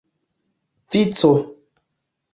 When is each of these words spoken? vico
vico 0.91 1.31